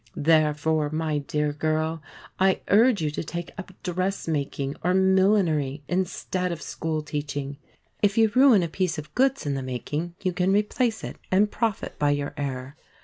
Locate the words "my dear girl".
0.89-2.01